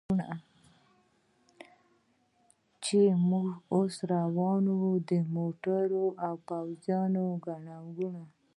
[2.83, 8.23] چې موږ اوس روان و، د موټرو او پوځیانو ګڼه ګوڼه.